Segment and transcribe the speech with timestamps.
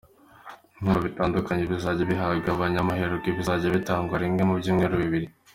[0.75, 5.27] Ibihembo bitandukanye bizajya bihambwa abanyamahirwe, bizajya bitangwa rimwe mu byumweru bibiri.